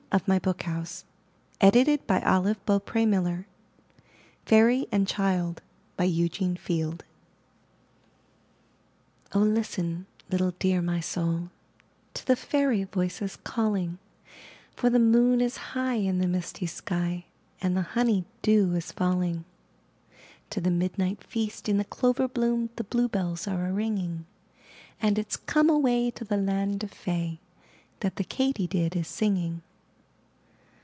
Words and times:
Good 0.11 0.25
by. 0.25 0.41
Your 0.43 0.55
affectionate 0.81 2.05
Pussy. 2.05 2.25
MY 2.45 2.49
BOOK 2.65 2.89
HOUSE 2.89 3.45
FAIRY 4.45 4.85
AND 4.91 5.07
CHILD 5.07 5.61
Eugene 6.01 6.57
Field 6.57 7.05
Oh, 9.33 9.39
listen, 9.39 10.07
little 10.29 10.51
Dear 10.59 10.81
My 10.81 10.99
Soul, 10.99 11.49
To 12.15 12.25
the 12.27 12.35
fairy 12.35 12.83
voices 12.83 13.37
calling, 13.37 13.99
For 14.75 14.89
the 14.89 14.99
moon 14.99 15.39
is 15.39 15.55
high 15.71 15.95
in 15.95 16.17
the 16.17 16.27
misty 16.27 16.65
sky 16.65 17.23
And 17.61 17.77
the 17.77 17.81
honey 17.81 18.25
dew 18.41 18.75
is 18.75 18.91
falling; 18.91 19.45
To 20.49 20.59
the 20.59 20.69
midnight 20.71 21.23
feast 21.23 21.69
in 21.69 21.77
the 21.77 21.85
clover 21.85 22.27
bloom 22.27 22.69
The 22.75 22.83
bluebells 22.83 23.47
are 23.47 23.65
a 23.65 23.71
ringing. 23.71 24.25
And 25.01 25.17
it's 25.17 25.37
*'Come 25.37 25.69
away 25.69 26.11
to 26.11 26.25
the 26.25 26.35
land 26.35 26.83
of 26.83 26.91
fay," 26.91 27.39
That 28.01 28.17
the 28.17 28.25
katydid 28.25 28.93
is 28.97 29.07
singing. 29.07 29.61